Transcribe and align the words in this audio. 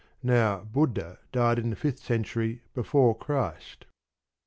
Now, 0.23 0.61
Buddha 0.61 1.19
died 1.31 1.59
in 1.59 1.69
the 1.69 1.75
fifth 1.75 1.99
century 1.99 2.63
before 2.73 3.15
Christ. 3.15 3.85